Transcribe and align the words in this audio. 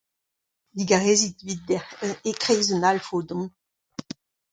Digarez 0.75 1.19
evit 1.27 1.59
dec'h! 1.67 1.93
E 2.29 2.31
kreiz 2.41 2.67
un 2.75 2.83
alfo 2.91 3.15
edon. 3.23 3.43